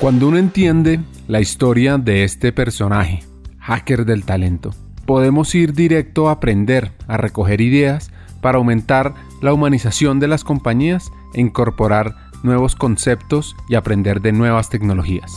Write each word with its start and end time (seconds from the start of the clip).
Cuando 0.00 0.28
uno 0.28 0.38
entiende 0.38 1.00
la 1.28 1.40
historia 1.40 1.98
de 1.98 2.24
este 2.24 2.52
personaje, 2.52 3.22
hacker 3.58 4.04
del 4.04 4.24
talento, 4.24 4.74
podemos 5.06 5.54
ir 5.54 5.72
directo 5.72 6.28
a 6.28 6.32
aprender, 6.32 6.92
a 7.06 7.16
recoger 7.16 7.60
ideas 7.60 8.10
para 8.40 8.58
aumentar 8.58 9.14
la 9.40 9.54
humanización 9.54 10.20
de 10.20 10.28
las 10.28 10.44
compañías 10.44 11.10
e 11.32 11.40
incorporar 11.40 12.16
nuevos 12.42 12.74
conceptos 12.76 13.56
y 13.68 13.76
aprender 13.76 14.20
de 14.20 14.32
nuevas 14.32 14.68
tecnologías. 14.68 15.32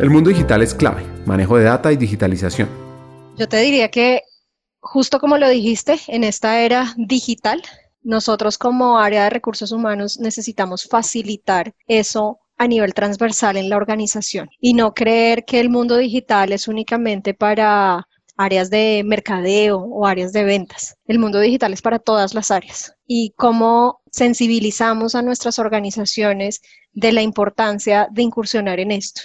El 0.00 0.10
mundo 0.10 0.30
digital 0.30 0.62
es 0.62 0.74
clave, 0.74 1.04
manejo 1.26 1.56
de 1.58 1.64
data 1.64 1.92
y 1.92 1.96
digitalización. 1.96 2.68
Yo 3.36 3.48
te 3.48 3.58
diría 3.58 3.90
que, 3.90 4.22
justo 4.90 5.20
como 5.20 5.36
lo 5.36 5.48
dijiste, 5.48 5.98
en 6.08 6.24
esta 6.24 6.60
era 6.62 6.94
digital, 6.96 7.62
nosotros 8.02 8.56
como 8.56 8.98
área 8.98 9.24
de 9.24 9.30
recursos 9.30 9.70
humanos 9.70 10.18
necesitamos 10.18 10.88
facilitar 10.88 11.74
eso 11.86 12.38
a 12.56 12.66
nivel 12.66 12.94
transversal 12.94 13.58
en 13.58 13.68
la 13.68 13.76
organización 13.76 14.48
y 14.60 14.72
no 14.72 14.94
creer 14.94 15.44
que 15.44 15.60
el 15.60 15.68
mundo 15.68 15.96
digital 15.98 16.52
es 16.52 16.68
únicamente 16.68 17.34
para 17.34 18.08
áreas 18.38 18.70
de 18.70 19.02
mercadeo 19.04 19.78
o 19.78 20.06
áreas 20.06 20.32
de 20.32 20.44
ventas. 20.44 20.96
El 21.06 21.18
mundo 21.18 21.38
digital 21.38 21.74
es 21.74 21.82
para 21.82 21.98
todas 21.98 22.34
las 22.34 22.50
áreas. 22.50 22.94
Y 23.06 23.34
cómo 23.36 24.00
sensibilizamos 24.10 25.14
a 25.14 25.22
nuestras 25.22 25.58
organizaciones 25.58 26.62
de 26.92 27.12
la 27.12 27.20
importancia 27.20 28.08
de 28.10 28.22
incursionar 28.22 28.80
en 28.80 28.92
esto. 28.92 29.22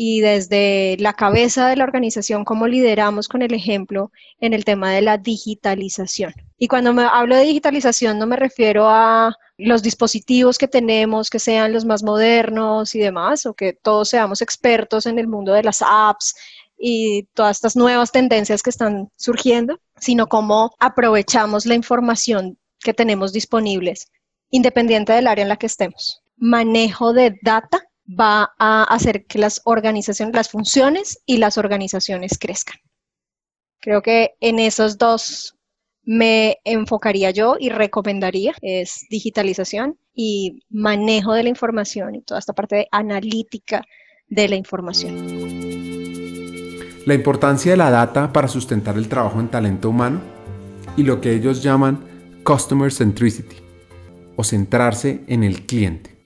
Y 0.00 0.20
desde 0.20 0.96
la 1.00 1.12
cabeza 1.12 1.66
de 1.66 1.74
la 1.74 1.82
organización, 1.82 2.44
cómo 2.44 2.68
lideramos 2.68 3.26
con 3.26 3.42
el 3.42 3.52
ejemplo 3.52 4.12
en 4.38 4.52
el 4.52 4.64
tema 4.64 4.92
de 4.92 5.02
la 5.02 5.18
digitalización. 5.18 6.32
Y 6.56 6.68
cuando 6.68 6.94
me 6.94 7.02
hablo 7.02 7.34
de 7.34 7.42
digitalización 7.42 8.16
no 8.16 8.24
me 8.28 8.36
refiero 8.36 8.88
a 8.88 9.34
los 9.56 9.82
dispositivos 9.82 10.56
que 10.56 10.68
tenemos, 10.68 11.30
que 11.30 11.40
sean 11.40 11.72
los 11.72 11.84
más 11.84 12.04
modernos 12.04 12.94
y 12.94 13.00
demás, 13.00 13.44
o 13.44 13.54
que 13.54 13.72
todos 13.72 14.10
seamos 14.10 14.40
expertos 14.40 15.06
en 15.06 15.18
el 15.18 15.26
mundo 15.26 15.52
de 15.52 15.64
las 15.64 15.82
apps, 15.82 16.32
y 16.78 17.24
todas 17.34 17.56
estas 17.56 17.74
nuevas 17.74 18.12
tendencias 18.12 18.62
que 18.62 18.70
están 18.70 19.10
surgiendo, 19.16 19.80
sino 19.96 20.28
cómo 20.28 20.76
aprovechamos 20.78 21.66
la 21.66 21.74
información 21.74 22.56
que 22.78 22.94
tenemos 22.94 23.32
disponibles, 23.32 24.12
independiente 24.50 25.12
del 25.12 25.26
área 25.26 25.42
en 25.42 25.48
la 25.48 25.56
que 25.56 25.66
estemos. 25.66 26.22
Manejo 26.36 27.12
de 27.12 27.36
data 27.42 27.87
va 28.08 28.54
a 28.58 28.84
hacer 28.84 29.26
que 29.26 29.38
las 29.38 29.60
organizaciones, 29.64 30.34
las 30.34 30.48
funciones 30.48 31.20
y 31.26 31.38
las 31.38 31.58
organizaciones 31.58 32.38
crezcan. 32.38 32.78
Creo 33.80 34.02
que 34.02 34.34
en 34.40 34.58
esos 34.58 34.98
dos 34.98 35.56
me 36.02 36.58
enfocaría 36.64 37.30
yo 37.30 37.56
y 37.58 37.68
recomendaría 37.68 38.54
es 38.62 39.06
digitalización 39.10 39.98
y 40.14 40.64
manejo 40.70 41.34
de 41.34 41.42
la 41.42 41.48
información 41.50 42.14
y 42.14 42.22
toda 42.22 42.40
esta 42.40 42.54
parte 42.54 42.76
de 42.76 42.88
analítica 42.90 43.84
de 44.26 44.48
la 44.48 44.56
información 44.56 45.58
la 47.08 47.14
importancia 47.14 47.70
de 47.70 47.78
la 47.78 47.90
data 47.90 48.34
para 48.34 48.48
sustentar 48.48 48.98
el 48.98 49.08
trabajo 49.08 49.40
en 49.40 49.48
talento 49.48 49.88
humano 49.88 50.20
y 50.94 51.04
lo 51.04 51.22
que 51.22 51.32
ellos 51.32 51.62
llaman 51.62 52.04
Customer 52.44 52.92
Centricity 52.92 53.56
o 54.36 54.44
centrarse 54.44 55.22
en 55.26 55.42
el 55.42 55.64
cliente. 55.64 56.17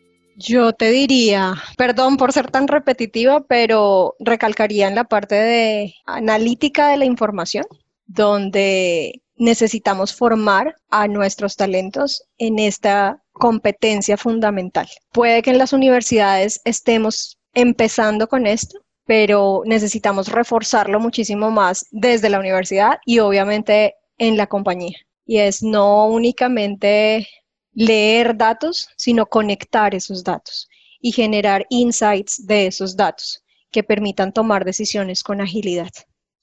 Yo 0.44 0.72
te 0.72 0.90
diría, 0.90 1.54
perdón 1.76 2.16
por 2.16 2.32
ser 2.32 2.50
tan 2.50 2.66
repetitiva, 2.66 3.44
pero 3.46 4.16
recalcaría 4.18 4.88
en 4.88 4.96
la 4.96 5.04
parte 5.04 5.36
de 5.36 5.94
analítica 6.04 6.88
de 6.88 6.96
la 6.96 7.04
información, 7.04 7.64
donde 8.06 9.22
necesitamos 9.36 10.14
formar 10.14 10.74
a 10.90 11.06
nuestros 11.06 11.54
talentos 11.56 12.24
en 12.38 12.58
esta 12.58 13.22
competencia 13.30 14.16
fundamental. 14.16 14.88
Puede 15.12 15.42
que 15.42 15.50
en 15.50 15.58
las 15.58 15.72
universidades 15.72 16.60
estemos 16.64 17.38
empezando 17.54 18.26
con 18.26 18.46
esto, 18.46 18.80
pero 19.06 19.62
necesitamos 19.64 20.26
reforzarlo 20.26 20.98
muchísimo 20.98 21.52
más 21.52 21.86
desde 21.92 22.30
la 22.30 22.40
universidad 22.40 22.98
y 23.06 23.20
obviamente 23.20 23.94
en 24.18 24.36
la 24.36 24.48
compañía. 24.48 24.98
Y 25.24 25.38
es 25.38 25.62
no 25.62 26.06
únicamente 26.06 27.28
leer 27.72 28.36
datos, 28.36 28.88
sino 28.96 29.26
conectar 29.26 29.94
esos 29.94 30.24
datos 30.24 30.68
y 31.00 31.12
generar 31.12 31.66
insights 31.70 32.46
de 32.46 32.66
esos 32.66 32.96
datos 32.96 33.42
que 33.70 33.82
permitan 33.82 34.32
tomar 34.32 34.64
decisiones 34.64 35.22
con 35.22 35.40
agilidad 35.40 35.90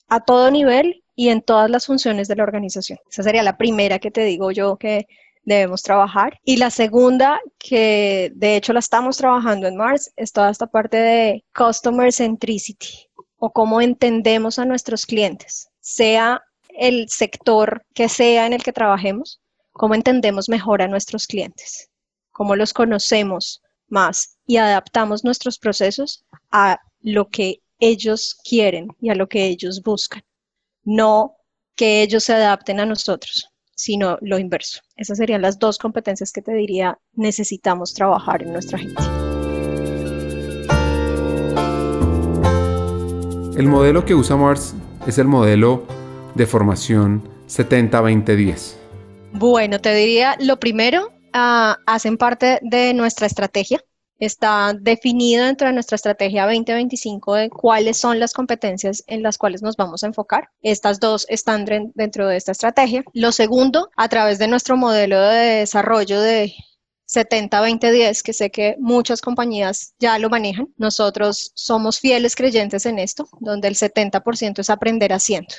a 0.07 0.19
todo 0.19 0.49
nivel 0.51 1.03
y 1.15 1.29
en 1.29 1.41
todas 1.41 1.69
las 1.69 1.85
funciones 1.85 2.27
de 2.27 2.35
la 2.35 2.43
organización. 2.43 2.97
Esa 3.09 3.23
sería 3.23 3.43
la 3.43 3.57
primera 3.57 3.99
que 3.99 4.11
te 4.11 4.23
digo 4.23 4.51
yo 4.51 4.77
que 4.77 5.05
debemos 5.43 5.83
trabajar. 5.83 6.39
Y 6.43 6.57
la 6.57 6.69
segunda, 6.69 7.39
que 7.57 8.31
de 8.35 8.55
hecho 8.55 8.73
la 8.73 8.79
estamos 8.79 9.17
trabajando 9.17 9.67
en 9.67 9.75
Mars, 9.75 10.11
es 10.15 10.31
toda 10.31 10.49
esta 10.49 10.67
parte 10.67 10.97
de 10.97 11.43
Customer 11.55 12.11
Centricity 12.11 13.07
o 13.37 13.51
cómo 13.51 13.81
entendemos 13.81 14.59
a 14.59 14.65
nuestros 14.65 15.05
clientes, 15.05 15.69
sea 15.79 16.41
el 16.69 17.09
sector 17.09 17.83
que 17.93 18.09
sea 18.09 18.45
en 18.45 18.53
el 18.53 18.63
que 18.63 18.73
trabajemos, 18.73 19.41
cómo 19.79 19.95
entendemos 19.95 20.49
mejor 20.49 20.81
a 20.81 20.89
nuestros 20.89 21.25
clientes, 21.25 21.89
cómo 22.33 22.57
los 22.57 22.73
conocemos 22.73 23.61
más 23.87 24.37
y 24.45 24.57
adaptamos 24.57 25.23
nuestros 25.23 25.57
procesos 25.57 26.25
a 26.51 26.81
lo 26.99 27.29
que 27.29 27.61
ellos 27.79 28.37
quieren 28.43 28.89
y 28.99 29.09
a 29.09 29.15
lo 29.15 29.29
que 29.29 29.45
ellos 29.45 29.81
buscan, 29.81 30.21
no 30.83 31.37
que 31.77 32.01
ellos 32.01 32.25
se 32.25 32.33
adapten 32.33 32.81
a 32.81 32.85
nosotros 32.85 33.49
sino 33.73 34.17
lo 34.19 34.37
inverso. 34.37 34.81
Esas 34.97 35.17
serían 35.17 35.41
las 35.41 35.57
dos 35.57 35.77
competencias 35.77 36.33
que 36.33 36.41
te 36.41 36.53
diría 36.53 36.99
necesitamos 37.13 37.93
trabajar 37.93 38.43
en 38.43 38.51
nuestra 38.51 38.77
gente. 38.77 39.01
El 43.57 43.67
modelo 43.67 44.03
que 44.03 44.13
usa 44.13 44.35
Mars 44.35 44.75
es 45.07 45.17
el 45.17 45.29
modelo 45.29 45.87
de 46.35 46.45
formación 46.45 47.29
70-20-10. 47.47 48.78
Bueno, 49.33 49.79
te 49.79 49.93
diría, 49.93 50.35
lo 50.39 50.59
primero, 50.59 51.11
ah, 51.33 51.77
hacen 51.85 52.17
parte 52.17 52.59
de 52.61 52.93
nuestra 52.93 53.27
estrategia 53.27 53.83
está 54.19 54.73
definido 54.79 55.45
dentro 55.45 55.67
de 55.67 55.73
nuestra 55.73 55.95
estrategia 55.95 56.45
2025 56.45 57.35
de 57.35 57.49
cuáles 57.49 57.97
son 57.97 58.19
las 58.19 58.33
competencias 58.33 59.03
en 59.07 59.23
las 59.23 59.37
cuales 59.37 59.61
nos 59.61 59.77
vamos 59.77 60.03
a 60.03 60.07
enfocar. 60.07 60.49
Estas 60.61 60.99
dos 60.99 61.25
están 61.29 61.65
dentro 61.95 62.27
de 62.27 62.37
esta 62.37 62.51
estrategia. 62.51 63.03
Lo 63.13 63.31
segundo, 63.31 63.89
a 63.95 64.09
través 64.09 64.37
de 64.37 64.47
nuestro 64.47 64.77
modelo 64.77 65.19
de 65.19 65.59
desarrollo 65.59 66.21
de 66.21 66.53
70-20-10, 67.07 68.21
que 68.21 68.33
sé 68.33 68.51
que 68.51 68.75
muchas 68.77 69.21
compañías 69.21 69.93
ya 69.99 70.19
lo 70.19 70.29
manejan. 70.29 70.67
Nosotros 70.77 71.51
somos 71.55 71.99
fieles 71.99 72.35
creyentes 72.35 72.85
en 72.85 72.99
esto, 72.99 73.27
donde 73.39 73.69
el 73.69 73.75
70% 73.75 74.59
es 74.59 74.69
aprender 74.69 75.13
haciendo, 75.13 75.55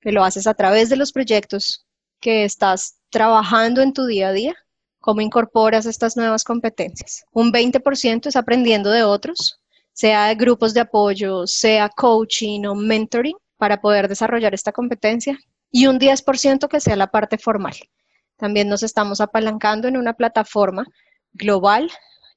que 0.00 0.12
lo 0.12 0.22
haces 0.24 0.46
a 0.46 0.54
través 0.54 0.88
de 0.90 0.96
los 0.96 1.10
proyectos 1.12 1.87
que 2.20 2.44
estás 2.44 2.98
trabajando 3.10 3.82
en 3.82 3.92
tu 3.92 4.06
día 4.06 4.28
a 4.28 4.32
día 4.32 4.56
cómo 5.00 5.20
incorporas 5.20 5.86
estas 5.86 6.16
nuevas 6.16 6.44
competencias. 6.44 7.24
Un 7.32 7.52
20% 7.52 8.26
es 8.26 8.36
aprendiendo 8.36 8.90
de 8.90 9.04
otros, 9.04 9.60
sea 9.92 10.26
de 10.26 10.34
grupos 10.34 10.74
de 10.74 10.80
apoyo, 10.80 11.46
sea 11.46 11.88
coaching 11.88 12.66
o 12.66 12.74
mentoring, 12.74 13.36
para 13.56 13.80
poder 13.80 14.08
desarrollar 14.08 14.54
esta 14.54 14.72
competencia. 14.72 15.38
Y 15.70 15.86
un 15.86 15.98
10% 15.98 16.68
que 16.68 16.80
sea 16.80 16.96
la 16.96 17.08
parte 17.08 17.38
formal. 17.38 17.74
También 18.36 18.68
nos 18.68 18.82
estamos 18.82 19.20
apalancando 19.20 19.88
en 19.88 19.96
una 19.96 20.14
plataforma 20.14 20.86
global, 21.32 21.90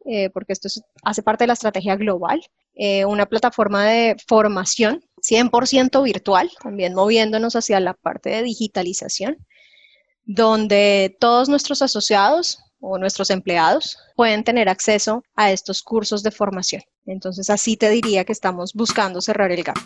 eh, 0.05 0.29
porque 0.31 0.53
esto 0.53 0.67
hace 1.03 1.23
parte 1.23 1.43
de 1.43 1.47
la 1.47 1.53
estrategia 1.53 1.95
global, 1.95 2.41
eh, 2.73 3.05
una 3.05 3.25
plataforma 3.25 3.85
de 3.85 4.15
formación 4.27 5.03
100% 5.21 6.01
virtual, 6.03 6.49
también 6.61 6.93
moviéndonos 6.93 7.55
hacia 7.55 7.79
la 7.79 7.93
parte 7.93 8.29
de 8.29 8.43
digitalización, 8.43 9.37
donde 10.33 11.17
todos 11.19 11.49
nuestros 11.49 11.81
asociados 11.81 12.59
o 12.79 12.97
nuestros 12.97 13.29
empleados 13.29 13.97
pueden 14.15 14.43
tener 14.43 14.69
acceso 14.69 15.23
a 15.35 15.51
estos 15.51 15.81
cursos 15.81 16.23
de 16.23 16.31
formación. 16.31 16.81
Entonces, 17.05 17.49
así 17.49 17.75
te 17.75 17.89
diría 17.89 18.23
que 18.23 18.31
estamos 18.31 18.73
buscando 18.73 19.21
cerrar 19.21 19.51
el 19.51 19.63
gap. 19.63 19.77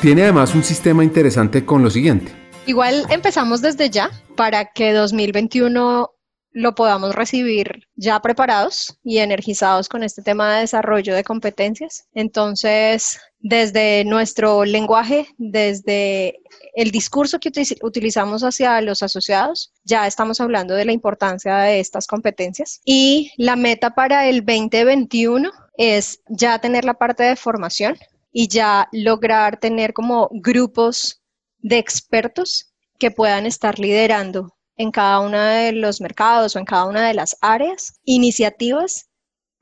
Tiene 0.00 0.24
además 0.24 0.52
un 0.54 0.64
sistema 0.64 1.04
interesante 1.04 1.64
con 1.64 1.84
lo 1.84 1.90
siguiente. 1.90 2.32
Igual 2.66 3.06
empezamos 3.08 3.62
desde 3.62 3.88
ya 3.88 4.10
para 4.36 4.72
que 4.72 4.92
2021 4.92 6.10
lo 6.52 6.74
podamos 6.74 7.14
recibir 7.14 7.88
ya 7.96 8.20
preparados 8.20 8.98
y 9.02 9.18
energizados 9.18 9.88
con 9.88 10.02
este 10.02 10.22
tema 10.22 10.54
de 10.54 10.60
desarrollo 10.60 11.14
de 11.14 11.24
competencias. 11.24 12.06
Entonces, 12.14 13.18
desde 13.40 14.04
nuestro 14.04 14.64
lenguaje, 14.64 15.26
desde 15.38 16.40
el 16.74 16.90
discurso 16.90 17.38
que 17.40 17.50
utilizamos 17.82 18.42
hacia 18.42 18.80
los 18.80 19.02
asociados, 19.02 19.72
ya 19.84 20.06
estamos 20.06 20.40
hablando 20.40 20.74
de 20.74 20.84
la 20.84 20.92
importancia 20.92 21.56
de 21.58 21.80
estas 21.80 22.06
competencias. 22.06 22.80
Y 22.84 23.32
la 23.36 23.56
meta 23.56 23.94
para 23.94 24.28
el 24.28 24.44
2021 24.44 25.50
es 25.76 26.20
ya 26.28 26.58
tener 26.58 26.84
la 26.84 26.94
parte 26.94 27.22
de 27.22 27.36
formación 27.36 27.96
y 28.30 28.48
ya 28.48 28.88
lograr 28.92 29.58
tener 29.58 29.92
como 29.92 30.28
grupos 30.32 31.22
de 31.58 31.78
expertos 31.78 32.72
que 32.98 33.10
puedan 33.10 33.46
estar 33.46 33.78
liderando 33.78 34.54
en 34.76 34.90
cada 34.90 35.20
uno 35.20 35.38
de 35.38 35.72
los 35.72 36.00
mercados 36.00 36.56
o 36.56 36.58
en 36.58 36.64
cada 36.64 36.86
una 36.86 37.06
de 37.06 37.14
las 37.14 37.36
áreas 37.40 38.00
iniciativas 38.04 39.08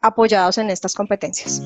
apoyados 0.00 0.58
en 0.58 0.70
estas 0.70 0.94
competencias. 0.94 1.62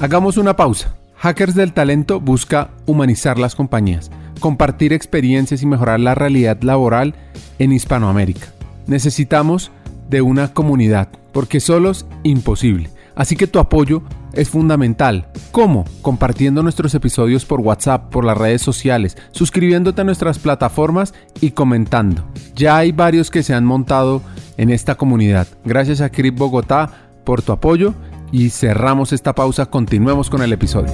Hagamos 0.00 0.36
una 0.36 0.56
pausa. 0.56 0.96
Hackers 1.16 1.54
del 1.54 1.74
Talento 1.74 2.18
busca 2.18 2.70
humanizar 2.86 3.38
las 3.38 3.54
compañías, 3.54 4.10
compartir 4.40 4.94
experiencias 4.94 5.62
y 5.62 5.66
mejorar 5.66 6.00
la 6.00 6.14
realidad 6.14 6.62
laboral 6.62 7.14
en 7.58 7.72
Hispanoamérica. 7.72 8.46
Necesitamos 8.86 9.70
de 10.08 10.22
una 10.22 10.54
comunidad, 10.54 11.08
porque 11.32 11.60
solos 11.60 12.06
imposible. 12.22 12.88
Así 13.14 13.36
que 13.36 13.46
tu 13.46 13.58
apoyo 13.58 14.02
es 14.32 14.48
fundamental. 14.48 15.28
¿Cómo? 15.52 15.84
Compartiendo 16.02 16.62
nuestros 16.62 16.94
episodios 16.94 17.44
por 17.44 17.60
WhatsApp, 17.60 18.10
por 18.10 18.24
las 18.24 18.38
redes 18.38 18.62
sociales, 18.62 19.16
suscribiéndote 19.32 20.00
a 20.00 20.04
nuestras 20.04 20.38
plataformas 20.38 21.14
y 21.40 21.52
comentando. 21.52 22.24
Ya 22.54 22.76
hay 22.76 22.92
varios 22.92 23.30
que 23.30 23.42
se 23.42 23.54
han 23.54 23.64
montado 23.64 24.22
en 24.56 24.70
esta 24.70 24.94
comunidad. 24.94 25.46
Gracias 25.64 26.00
a 26.00 26.10
Crip 26.10 26.36
Bogotá 26.36 26.90
por 27.24 27.42
tu 27.42 27.52
apoyo 27.52 27.94
y 28.32 28.50
cerramos 28.50 29.12
esta 29.12 29.34
pausa. 29.34 29.66
Continuemos 29.66 30.30
con 30.30 30.42
el 30.42 30.52
episodio. 30.52 30.92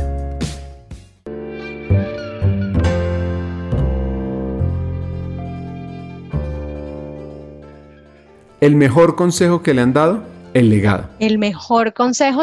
¿El 8.60 8.74
mejor 8.74 9.16
consejo 9.16 9.62
que 9.62 9.74
le 9.74 9.82
han 9.82 9.92
dado? 9.92 10.22
El 10.54 10.70
legado. 10.70 11.10
El 11.18 11.38
mejor 11.38 11.92
consejo 11.92 12.42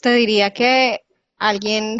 te 0.00 0.12
diría 0.12 0.52
que 0.52 1.00
alguien 1.38 1.98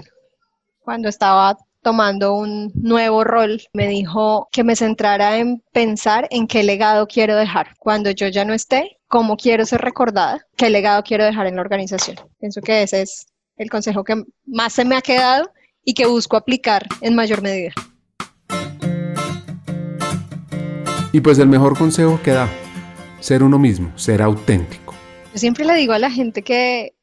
cuando 0.80 1.08
estaba 1.08 1.56
tomando 1.82 2.34
un 2.34 2.70
nuevo 2.74 3.24
rol 3.24 3.62
me 3.72 3.88
dijo 3.88 4.48
que 4.52 4.64
me 4.64 4.76
centrara 4.76 5.38
en 5.38 5.62
pensar 5.72 6.26
en 6.30 6.46
qué 6.46 6.62
legado 6.62 7.06
quiero 7.06 7.36
dejar. 7.36 7.74
Cuando 7.78 8.10
yo 8.10 8.28
ya 8.28 8.44
no 8.44 8.54
esté, 8.54 8.98
cómo 9.06 9.36
quiero 9.36 9.64
ser 9.64 9.80
recordada, 9.80 10.46
qué 10.56 10.70
legado 10.70 11.02
quiero 11.02 11.24
dejar 11.24 11.46
en 11.46 11.56
la 11.56 11.62
organización. 11.62 12.16
Pienso 12.38 12.60
que 12.60 12.82
ese 12.82 13.02
es 13.02 13.26
el 13.56 13.70
consejo 13.70 14.04
que 14.04 14.22
más 14.46 14.72
se 14.72 14.84
me 14.84 14.96
ha 14.96 15.02
quedado 15.02 15.50
y 15.84 15.94
que 15.94 16.06
busco 16.06 16.36
aplicar 16.36 16.86
en 17.00 17.14
mayor 17.14 17.42
medida. 17.42 17.72
Y 21.12 21.20
pues 21.20 21.38
el 21.38 21.48
mejor 21.48 21.76
consejo 21.78 22.20
que 22.22 22.32
da, 22.32 22.48
ser 23.20 23.42
uno 23.42 23.58
mismo, 23.58 23.96
ser 23.96 24.20
auténtico. 24.20 24.94
Yo 25.32 25.38
siempre 25.38 25.64
le 25.64 25.74
digo 25.74 25.94
a 25.94 25.98
la 25.98 26.10
gente 26.10 26.42
que 26.42 26.97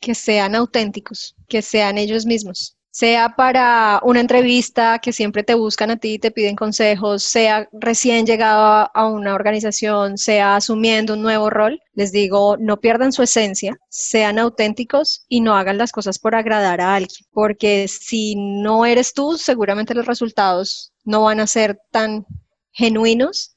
que 0.00 0.14
sean 0.14 0.54
auténticos, 0.54 1.34
que 1.48 1.62
sean 1.62 1.98
ellos 1.98 2.26
mismos. 2.26 2.76
Sea 2.90 3.34
para 3.36 4.00
una 4.02 4.20
entrevista 4.20 4.98
que 4.98 5.12
siempre 5.12 5.44
te 5.44 5.54
buscan 5.54 5.90
a 5.90 5.98
ti 5.98 6.14
y 6.14 6.18
te 6.18 6.30
piden 6.30 6.56
consejos, 6.56 7.22
sea 7.22 7.68
recién 7.72 8.26
llegado 8.26 8.90
a 8.92 9.06
una 9.08 9.34
organización, 9.34 10.18
sea 10.18 10.56
asumiendo 10.56 11.14
un 11.14 11.22
nuevo 11.22 11.48
rol, 11.48 11.80
les 11.92 12.10
digo, 12.10 12.56
no 12.56 12.80
pierdan 12.80 13.12
su 13.12 13.22
esencia, 13.22 13.78
sean 13.88 14.38
auténticos 14.38 15.24
y 15.28 15.42
no 15.42 15.54
hagan 15.54 15.78
las 15.78 15.92
cosas 15.92 16.18
por 16.18 16.34
agradar 16.34 16.80
a 16.80 16.94
alguien, 16.94 17.24
porque 17.30 17.86
si 17.86 18.34
no 18.36 18.84
eres 18.84 19.12
tú, 19.12 19.36
seguramente 19.36 19.94
los 19.94 20.06
resultados 20.06 20.92
no 21.04 21.22
van 21.22 21.40
a 21.40 21.46
ser 21.46 21.78
tan 21.92 22.26
genuinos 22.72 23.54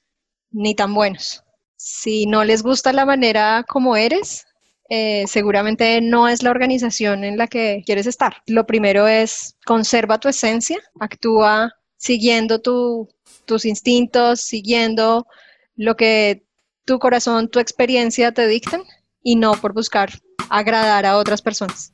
ni 0.52 0.76
tan 0.76 0.94
buenos. 0.94 1.44
Si 1.78 2.28
no 2.28 2.44
les 2.44 2.62
gusta 2.62 2.94
la 2.94 3.06
manera 3.06 3.66
como 3.68 3.96
eres, 3.96 4.46
eh, 4.94 5.24
seguramente 5.26 6.02
no 6.02 6.28
es 6.28 6.44
la 6.44 6.52
organización 6.52 7.24
en 7.24 7.38
la 7.38 7.48
que 7.48 7.82
quieres 7.86 8.08
estar. 8.08 8.44
Lo 8.46 8.66
primero 8.66 9.08
es 9.08 9.56
conserva 9.66 10.20
tu 10.20 10.28
esencia, 10.28 10.80
actúa 11.00 11.72
siguiendo 11.96 12.60
tus 12.60 13.64
instintos, 13.64 14.42
siguiendo 14.42 15.28
lo 15.78 15.96
que 15.96 16.44
tu 16.84 17.00
corazón, 17.00 17.48
tu 17.48 17.60
experiencia 17.60 18.34
te 18.34 18.46
dictan 18.48 18.82
y 19.24 19.38
no 19.38 19.54
por 19.54 19.72
buscar 19.74 20.12
agradar 20.50 21.06
a 21.06 21.16
otras 21.16 21.42
personas. 21.42 21.94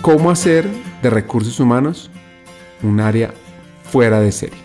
¿Cómo 0.00 0.30
hacer 0.30 0.66
de 1.02 1.10
recursos 1.10 1.60
humanos 1.60 2.10
un 2.82 3.00
área 3.00 3.34
fuera 3.82 4.18
de 4.18 4.32
serie? 4.32 4.61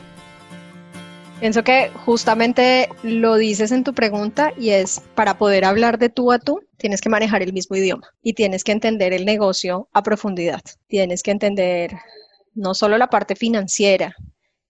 Pienso 1.40 1.64
que 1.64 1.92
justamente 2.04 2.90
lo 3.04 3.36
dices 3.36 3.72
en 3.72 3.84
tu 3.84 3.94
pregunta 3.94 4.54
y 4.58 4.72
es 4.72 5.02
para 5.14 5.38
poder 5.38 5.66
hablar 5.66 6.00
de 6.00 6.10
tú 6.10 6.32
a 6.32 6.40
tú, 6.40 6.62
tienes 6.78 7.00
que 7.00 7.10
manejar 7.10 7.44
el 7.44 7.54
mismo 7.54 7.76
idioma 7.76 8.10
y 8.24 8.34
tienes 8.34 8.64
que 8.64 8.72
entender 8.72 9.14
el 9.14 9.24
negocio 9.24 9.88
a 9.94 10.02
profundidad. 10.02 10.62
Tienes 10.88 11.22
que 11.22 11.30
entender 11.30 11.92
no 12.56 12.74
solo 12.74 12.98
la 12.98 13.12
parte 13.12 13.36
financiera, 13.36 14.16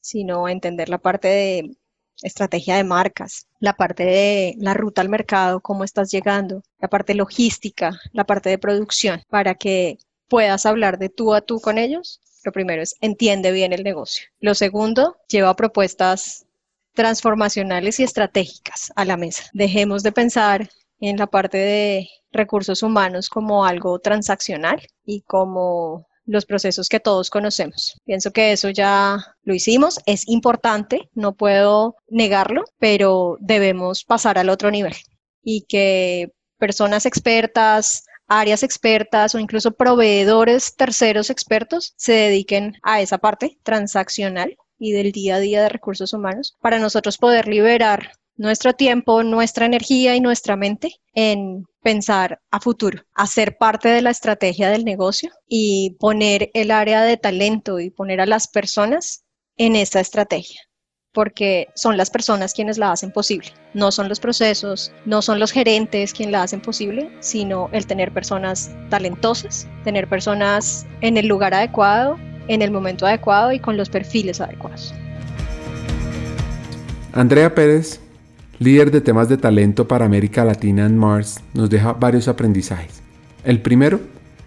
sino 0.01 0.49
entender 0.49 0.89
la 0.89 0.97
parte 0.97 1.29
de 1.29 1.77
estrategia 2.21 2.75
de 2.75 2.83
marcas, 2.83 3.47
la 3.61 3.77
parte 3.77 4.03
de 4.03 4.55
la 4.57 4.73
ruta 4.73 4.99
al 4.99 5.07
mercado, 5.07 5.61
cómo 5.61 5.85
estás 5.85 6.11
llegando, 6.11 6.63
la 6.79 6.89
parte 6.89 7.13
logística, 7.13 7.97
la 8.11 8.25
parte 8.25 8.49
de 8.49 8.57
producción, 8.57 9.21
para 9.29 9.55
que 9.55 9.99
puedas 10.27 10.65
hablar 10.65 10.97
de 10.97 11.07
tú 11.07 11.33
a 11.33 11.39
tú 11.39 11.61
con 11.61 11.77
ellos. 11.77 12.19
Lo 12.43 12.51
primero 12.51 12.81
es 12.81 12.95
entiende 12.99 13.53
bien 13.53 13.71
el 13.71 13.85
negocio. 13.85 14.25
Lo 14.41 14.53
segundo, 14.53 15.15
lleva 15.29 15.55
propuestas 15.55 16.46
transformacionales 16.97 17.99
y 17.99 18.03
estratégicas 18.03 18.91
a 18.95 19.05
la 19.05 19.17
mesa. 19.17 19.43
Dejemos 19.53 20.01
de 20.01 20.11
pensar 20.11 20.67
en 20.99 21.17
la 21.17 21.27
parte 21.27 21.59
de 21.59 22.09
recursos 22.31 22.81
humanos 22.81 23.29
como 23.29 23.65
algo 23.65 23.99
transaccional 23.99 24.81
y 25.05 25.21
como 25.21 26.07
los 26.25 26.47
procesos 26.47 26.89
que 26.89 26.99
todos 26.99 27.29
conocemos. 27.29 28.01
Pienso 28.03 28.31
que 28.31 28.51
eso 28.51 28.71
ya 28.71 29.23
lo 29.43 29.53
hicimos, 29.53 29.99
es 30.07 30.27
importante, 30.27 31.07
no 31.13 31.35
puedo 31.35 31.95
negarlo, 32.07 32.63
pero 32.79 33.37
debemos 33.41 34.03
pasar 34.03 34.39
al 34.39 34.49
otro 34.49 34.71
nivel 34.71 34.95
y 35.43 35.65
que 35.69 36.33
personas 36.57 37.05
expertas, 37.05 38.05
áreas 38.27 38.63
expertas 38.63 39.35
o 39.35 39.39
incluso 39.39 39.71
proveedores 39.75 40.75
terceros 40.75 41.29
expertos 41.29 41.93
se 41.95 42.13
dediquen 42.13 42.73
a 42.81 43.01
esa 43.01 43.19
parte 43.19 43.59
transaccional 43.61 44.57
y 44.79 44.91
del 44.91 45.11
día 45.11 45.35
a 45.35 45.39
día 45.39 45.61
de 45.61 45.69
recursos 45.69 46.13
humanos 46.13 46.55
para 46.61 46.79
nosotros 46.79 47.17
poder 47.17 47.47
liberar 47.47 48.11
nuestro 48.35 48.73
tiempo, 48.73 49.23
nuestra 49.23 49.65
energía 49.65 50.15
y 50.15 50.21
nuestra 50.21 50.55
mente 50.55 50.95
en 51.13 51.65
pensar 51.81 52.39
a 52.51 52.59
futuro, 52.59 53.03
hacer 53.15 53.57
parte 53.57 53.89
de 53.89 54.01
la 54.01 54.11
estrategia 54.11 54.69
del 54.69 54.85
negocio 54.85 55.31
y 55.47 55.95
poner 55.99 56.51
el 56.53 56.71
área 56.71 57.03
de 57.03 57.17
talento 57.17 57.79
y 57.79 57.89
poner 57.89 58.21
a 58.21 58.25
las 58.25 58.47
personas 58.47 59.23
en 59.57 59.75
esa 59.75 59.99
estrategia 59.99 60.61
porque 61.17 61.69
son 61.73 61.97
las 61.97 62.11
personas 62.11 62.53
quienes 62.53 62.77
la 62.77 62.91
hacen 62.91 63.11
posible. 63.11 63.51
No 63.73 63.91
son 63.91 64.07
los 64.07 64.19
procesos, 64.19 64.91
no 65.05 65.23
son 65.23 65.39
los 65.39 65.51
gerentes 65.51 66.13
quienes 66.13 66.31
la 66.31 66.43
hacen 66.43 66.61
posible, 66.61 67.09
sino 67.21 67.69
el 67.71 67.87
tener 67.87 68.13
personas 68.13 68.69
talentosas, 68.91 69.67
tener 69.83 70.07
personas 70.07 70.85
en 71.01 71.17
el 71.17 71.25
lugar 71.25 71.55
adecuado 71.55 72.19
en 72.47 72.61
el 72.61 72.71
momento 72.71 73.05
adecuado 73.05 73.51
y 73.51 73.59
con 73.59 73.77
los 73.77 73.89
perfiles 73.89 74.41
adecuados. 74.41 74.93
Andrea 77.13 77.55
Pérez, 77.55 77.99
líder 78.59 78.91
de 78.91 79.01
temas 79.01 79.29
de 79.29 79.37
talento 79.37 79.87
para 79.87 80.05
América 80.05 80.45
Latina 80.45 80.85
en 80.85 80.97
Mars, 80.97 81.41
nos 81.53 81.69
deja 81.69 81.93
varios 81.93 82.27
aprendizajes. 82.27 83.01
El 83.43 83.61
primero 83.61 83.99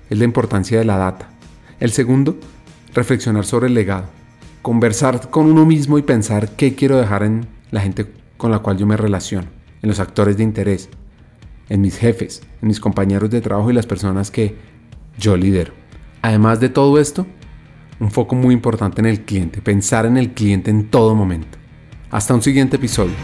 es 0.09 0.19
la 0.19 0.25
importancia 0.25 0.79
de 0.79 0.85
la 0.85 0.97
data. 0.97 1.31
El 1.79 1.91
segundo, 1.91 2.37
reflexionar 2.95 3.45
sobre 3.45 3.69
el 3.69 3.75
legado. 3.75 4.05
Conversar 4.63 5.31
con 5.31 5.47
uno 5.47 5.65
mismo 5.65 5.99
y 5.99 6.03
pensar 6.03 6.51
qué 6.51 6.75
quiero 6.75 6.99
dejar 6.99 7.23
en 7.23 7.47
la 7.71 7.81
gente 7.81 8.07
con 8.37 8.51
la 8.51 8.59
cual 8.59 8.77
yo 8.77 8.87
me 8.87 8.97
relaciono, 8.97 9.49
en 9.83 9.89
los 9.89 10.01
actores 10.01 10.37
de 10.37 10.43
interés, 10.43 10.91
en 11.69 11.81
mis 11.81 11.97
jefes, 11.97 12.43
en 12.61 12.69
mis 12.69 12.81
compañeros 12.81 13.31
de 13.31 13.41
trabajo 13.41 13.71
y 13.71 13.75
las 13.75 13.87
personas 13.87 14.31
que 14.31 14.57
yo 15.19 15.37
lidero. 15.37 15.73
Además 16.23 16.61
de 16.61 16.69
todo 16.69 16.99
esto, 16.99 17.27
un 18.01 18.11
foco 18.11 18.35
muy 18.35 18.55
importante 18.55 19.01
en 19.01 19.07
el 19.07 19.21
cliente, 19.21 19.61
pensar 19.61 20.07
en 20.07 20.17
el 20.17 20.31
cliente 20.33 20.71
en 20.71 20.89
todo 20.89 21.15
momento. 21.15 21.59
Hasta 22.11 22.35
un 22.35 22.43
siguiente 22.43 22.77
episodio. 22.77 23.15